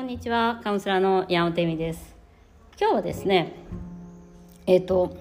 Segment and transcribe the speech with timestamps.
[0.00, 2.16] こんにちはカウンセラーの山本恵美です。
[2.80, 3.52] 今日はですね
[4.66, 5.14] えっ、ー、と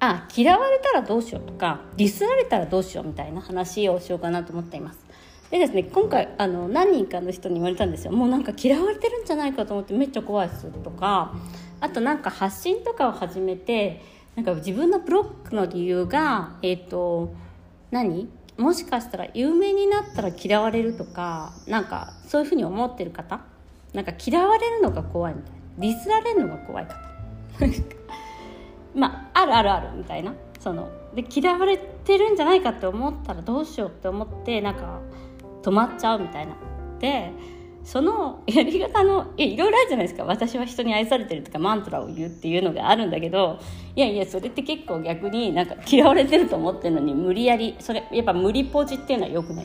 [0.00, 5.04] あ嫌われたらどうしようとかディスられたらどうしようみたいな話をしようかなと思っています。
[5.50, 8.12] でですね今回あの何人かの人に言われたんですよ。
[8.12, 11.34] もうなんか嫌われてるんじゃないかと思ってめっちゃ怖いですとか
[11.80, 14.00] あとなんか発信とかを始めて
[14.34, 17.34] なんか自分のブロックの理由がえっ、ー、と
[17.90, 18.30] 何？
[18.56, 23.40] もしかしたら有名になったら嫌われるとかなんかそういうふうに思ってる方
[23.92, 25.58] なんか嫌われるのが怖いみたいな。
[25.78, 26.96] ディスられるのが怖い方
[28.94, 30.34] まああるあるあるみたいな。
[30.62, 35.00] そので嫌われてるんじゃないかって思ったらどうしようって思ってなんか
[35.62, 36.54] 止まっちゃうみたいな。
[37.00, 37.32] で
[37.82, 40.24] その やり方のいろいろあるじゃないですか。
[40.24, 43.58] 私は人に愛されてるとかマントラを言うっていうのがあるんだけど
[43.96, 49.64] いやいやそれって結構逆になんか嫌われてると思ってるのに無理やりそれやっぱ無理ポジっていうのはよくない。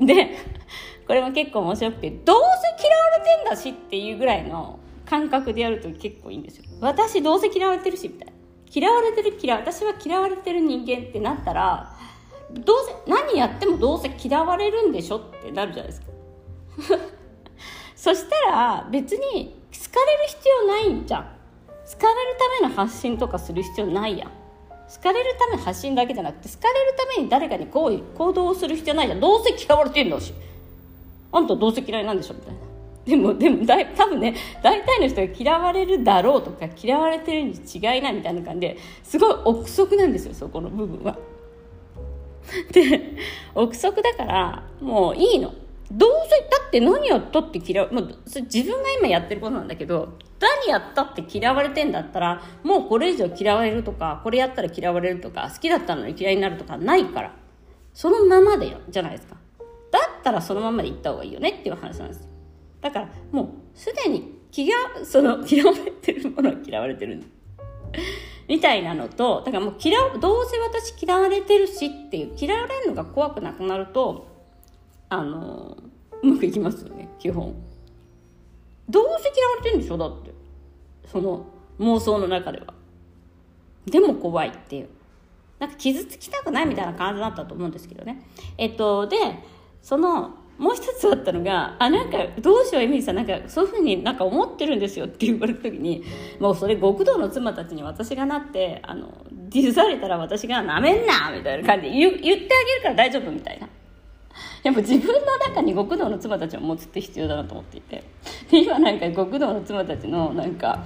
[0.04, 0.30] で
[1.06, 2.36] これも結構面白くてどう
[3.48, 6.64] だしっていうぐらいの感覚でやると結構いいんですよ。
[6.80, 8.32] 私どうせ嫌われてるしみたいな。
[8.72, 11.96] 嫌われてる嫌私は嫌われてる人間ってなったら
[12.52, 16.06] どうせ何やってもどうせ嫌われるんでしょってなるじゃないですか。
[17.94, 21.22] そしたら別に好かれる必要ないんじゃん。
[21.22, 24.28] 好かれるための発信とかする必要ないやん。
[24.28, 29.20] 好かれるための発信だけじゃなくて好かれるために誰かに行為行動をする必要ないじゃん。
[29.20, 30.34] どうせ嫌われてんだし。
[31.32, 32.65] あんたどうせ嫌いなんでしょみたいな。
[33.06, 41.16] でもでもだい多分ね大体の人が嫌われるだろうとか嫌われてるに違いないみたいな感じですごい憶測なんですよそこの部分は。
[42.72, 43.16] で
[43.54, 45.52] 憶測だからもういいの。
[45.88, 57.32] どうせだって何やったって嫌う、まあ、自分が今やってることなんだけど何やったって嫌われてんだったらもうこれ以上嫌われるとかこれやったら嫌われるとか好きだったのに嫌いになるとかないから。
[57.96, 59.36] そのままでよじゃないですか。
[59.90, 62.20] だったらそのままでいった方がいいよねっていう話なんです。
[62.20, 62.35] よ
[62.86, 64.74] だからもうすでに気が
[65.04, 67.20] その嫌われてるものは嫌われてる
[68.48, 74.28] みたいなのとだからもう嫌どうせ私嫌われてるしっていう嫌われるのが怖くなくなると
[75.08, 75.76] あの
[76.22, 77.54] うまくいきますよね基本。
[78.88, 80.30] どうせ嫌われてるんでしょだって。
[81.10, 81.46] その
[81.80, 82.66] 妄想の中では。
[83.84, 84.88] でも怖いっていう。
[85.58, 88.22] なんか傷つきたくないみたいな感じだったと思うんですけどね。
[88.56, 89.16] えっとで
[89.82, 96.02] そのもう一つあったのが、あ、なんか、どうしよう、エミリーさん、なんか、そういうふうになんか思ってるんですよって言われた時に、
[96.40, 102.48] もうそれ極道の妻たちに私がなって、あの、ディスされたら私がなめんなみたいな感じで言言ってあげる
[102.82, 103.68] から大丈夫みたいな。
[104.62, 108.02] やっぱ自分の中に極道の妻たちを持つって必要だなと思っていて
[108.50, 110.84] 今なんか極道の妻たちのなんか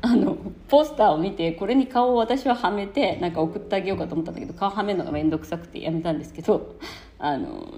[0.00, 0.36] あの
[0.68, 6.76] ポスターを見てこれに顔を私ははめてなんか送ってあげようかと思ったんだけど顔はめるのが面倒くさくてやめたんですけど
[7.22, 7.68] あの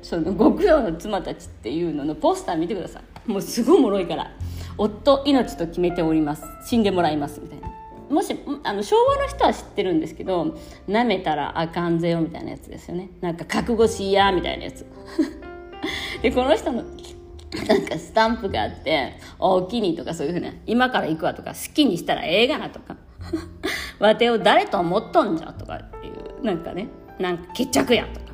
[0.00, 3.30] その極道の妻たちっていうののポスター見てください。
[3.30, 4.30] もうすごい脆いから。
[4.78, 6.44] 夫命と決めております。
[6.64, 7.66] 死んでもらいますみたいな。
[8.08, 13.10] もしあの昭和の人は知ってるんですけど「なめたらあかんぜよ」みたいなやつですよね。
[13.20, 14.86] なんか覚悟しやみたいなやつ。
[16.22, 16.84] でこの人の
[17.66, 22.96] なんかスタンプがあって「おおきに」とかそういうふうな「今から行くわ」とか「好きにしたらええがな」とか
[23.98, 26.86] 「わてを誰と思っとんじゃ」とかっていうなんかね。
[27.18, 28.20] なんか決着やと。
[28.20, 28.25] か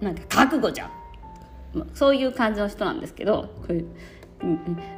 [0.00, 0.90] なんか覚悟じゃん
[1.94, 3.86] そういう感じの人なんですけどこういう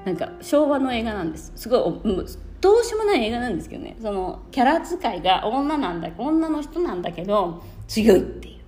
[0.04, 1.80] なんか昭和の映画なんですすごい
[2.60, 8.60] どうしようもない映画なんですけどねそのキャラ使いが女なんだ女の人なんだけど強いっていう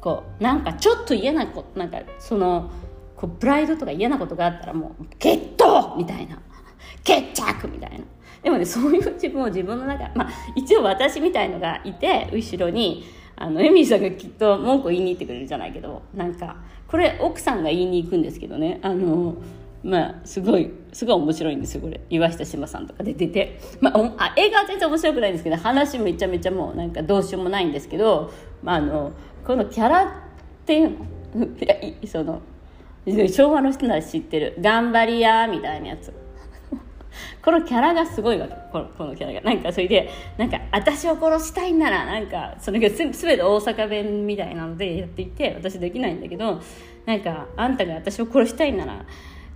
[0.00, 2.70] こうなんかちょっと嫌なこなんかその
[3.14, 6.40] こうプライドとか嫌なことがあったらもう「決闘!」みたいな
[7.04, 8.04] 「決着!」みたいな
[8.42, 13.04] でもねそういう自分を自分の中まあ一応私みたいのがいて後ろに
[13.42, 18.78] あのエミーさんがきっと文句言いに行ってくれるじゃないけどなんかこれ奥さんが言いに行くんですけどね。
[18.82, 19.34] あの
[19.82, 22.00] まあすごいすごい面白いんですよこれ。
[22.08, 29.10] 岩下志麻さんとか出て、まあ、あ映画は全然面白くないんですけど話めちゃめちゃもうなんかどうしようもないんですけど、まあ、あの
[29.44, 30.08] このキャラっ
[30.64, 30.98] ていう
[31.34, 32.42] のいやその
[33.28, 36.21] 昭和の人なら知ってる「頑張りや」みたいなやつ。
[37.42, 38.54] このキャラがすごいわけ。
[38.72, 39.40] このこのキャラが。
[39.42, 46.60] なんかそれでなんか私を殺したいんならなんかそれが全て大阪弁みたいなのでやっていて私できないんだけど
[47.06, 49.04] なんかあんたが私を殺したいなら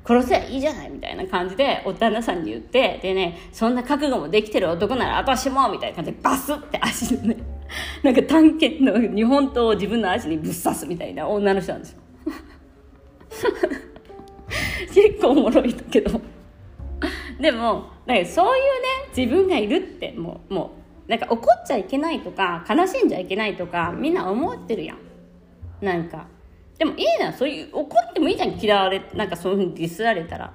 [0.07, 7.37] 殺せばいいじゃないみたいな感じでお旦那さんに言ってでねそんな覚悟もできてる男なら私もみたいな感じでバスって足でね
[8.05, 11.99] なんか探検の日本刀を自分の足にぶっ刺すみたいな女の人なんですよ。
[14.95, 16.21] 結構おもろいんだけど。
[17.47, 20.73] でもなんかそういうね自分がいるってもうも
[21.07, 24.99] うなんか怒っちゃいけないとか悲しんじゃいけないとかみんな思ってるやん。
[25.81, 26.27] なんか。
[26.77, 30.53] でもいいなそういう怒ってもいいじゃん嫌われなんかそういうふうにディスられたら。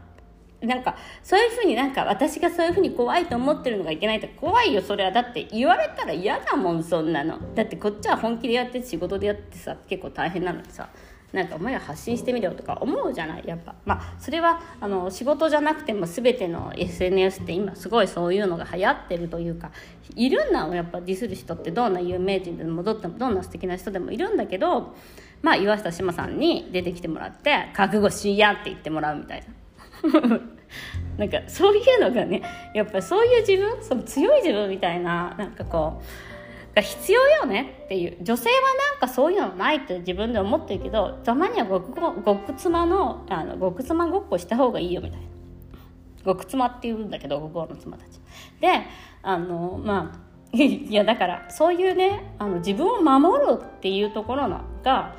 [0.59, 5.13] なんかそういうふうになんか私がそういうふうに怖いと思ってるのがいけないと怖いよそれは。
[5.13, 7.39] だって言われたら嫌だもんそんなの。
[7.55, 10.89] だってこっちは本気でやって仕事でやってさ結構大変なのにさ。
[11.33, 13.75] なんかお前ら発信してみろとか思うじゃないやっぱ。
[13.85, 19.71] まあそれはあの仕事じゃなくても全ての SNS って今すごいそういうのが流行ってるというか
[20.15, 24.93] いるんだやっぱディスる人ってどんな有名人でもどどんな素敵な人でもいるんだけど
[25.41, 29.51] まあ岩下志麻さんに出てきてもらって覚悟しやって言ってもらうみたいな。
[31.17, 32.41] なんかそういうのがね
[32.73, 36.05] やっぱそういう自分その強い自分みたいななんかこう
[36.75, 38.17] が必要よねっていう。
[38.21, 38.55] 女性は
[38.91, 41.93] なんかそういうのないって自分で思ってるけどたまには極
[42.25, 45.27] 極妻のあの極妻ごっこした方がいいよみたいな。
[46.23, 48.19] 極妻って言うんだけど国王の妻たち。
[48.59, 48.85] で
[49.21, 55.15] あのまあ いやだからそういうねあの自分を守るっていうところのが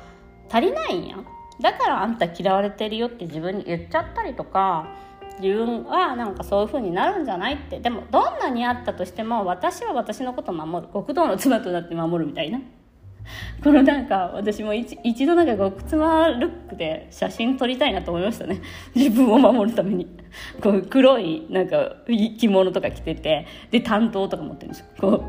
[0.49, 1.17] 足りないんや。
[1.61, 4.87] だからあんた嫌われてるよって自分に言っちゃったりとか
[5.39, 7.79] 自分はなんかそういう風になるんじゃないって。
[7.79, 10.93] でもどんなにあったとしても私は私のことを守る。
[10.93, 12.59] 極道の妻となって守るみたいな。
[13.63, 18.61] このなんか私も一一度なんか極妻ルックで写真撮りたいなと思いましたね。
[18.95, 20.07] 自分を守るために。
[20.61, 24.85] こう黒いなんか着物とか着ててで担当とか持ってるんですよ。
[24.99, 25.23] こ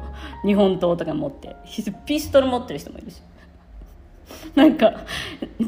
[0.45, 1.57] う日本刀とか持って
[2.07, 3.23] ピストル持ってる人もいるし。
[4.55, 4.93] なんか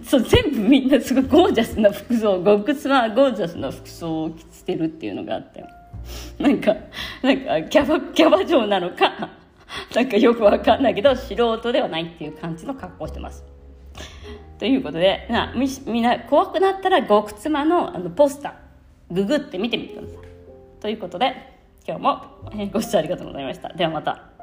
[0.05, 5.65] そう全部みんなすごいゴージャスな服装極妻ゴージャスな服装を着てるっていうのがあって
[6.39, 6.75] なんか
[7.23, 9.31] なんかキャバキャバ嬢なのか
[9.95, 13.45] なんかよくわかんないけど素人ではないっていう感じの格好してます。
[14.59, 20.17] ということでなみみんな怖くなったら極妻のあのポスターググって見てみてください。
[20.81, 21.35] ということで
[21.87, 23.69] 今日もご視聴ありがとうございました。
[23.71, 24.36] ではまた。